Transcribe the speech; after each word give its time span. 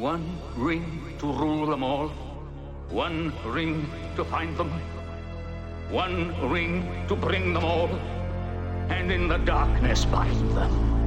One 0.00 0.38
ring 0.56 1.14
to 1.18 1.30
rule 1.30 1.66
them 1.66 1.82
all. 1.82 2.08
One 2.88 3.34
ring 3.44 3.86
to 4.16 4.24
find 4.24 4.56
them. 4.56 4.70
One 5.90 6.32
ring 6.48 7.04
to 7.08 7.14
bring 7.14 7.52
them 7.52 7.62
all. 7.62 7.90
And 8.88 9.12
in 9.12 9.28
the 9.28 9.36
darkness 9.36 10.06
bind 10.06 10.56
them. 10.56 10.99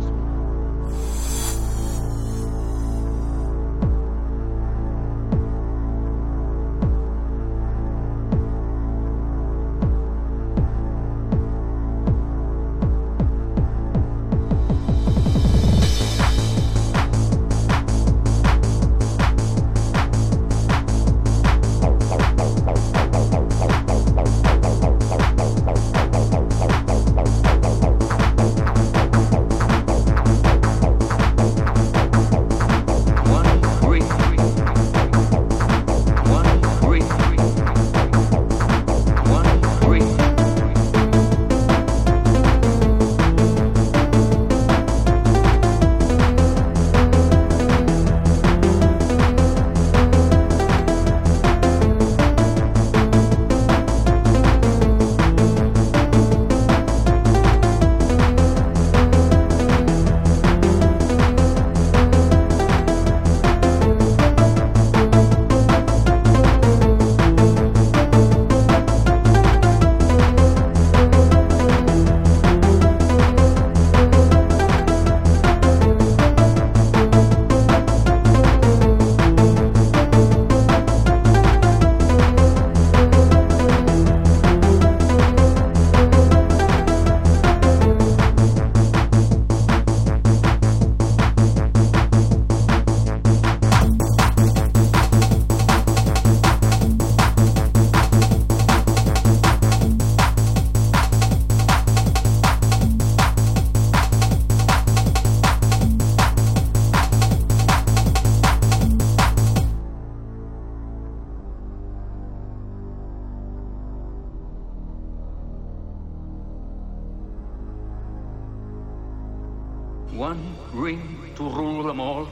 One 120.16 120.56
ring 120.72 121.34
to 121.36 121.44
rule 121.44 121.84
them 121.84 122.00
all. 122.00 122.26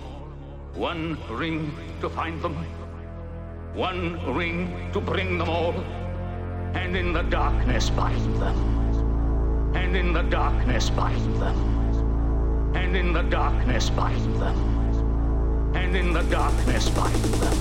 One 0.76 1.18
ring 1.32 1.74
to 2.02 2.10
find 2.10 2.40
them. 2.40 2.56
One 3.74 4.20
ring 4.36 4.92
to 4.94 5.02
bring 5.02 5.40
them 5.40 5.50
all. 5.50 5.74
And 6.76 6.96
in 6.96 7.12
the 7.12 7.24
darkness 7.24 7.90
bind 7.90 8.36
them. 8.40 8.56
And 9.74 9.98
in 9.98 10.14
the 10.14 10.22
darkness 10.22 10.92
bind 10.92 11.42
them. 11.42 12.76
And 12.76 12.96
in 12.96 13.14
the 13.14 13.24
darkness 13.24 13.90
bind 13.90 14.36
them. 14.40 15.74
And 15.74 15.96
in 15.96 16.14
the 16.14 16.22
darkness 16.22 16.88
bind 16.90 17.16
them. 17.42 17.58